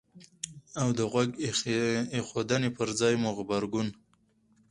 [0.81, 1.29] او د غوږ
[2.15, 3.87] ایښودنې په ځای مو غبرګون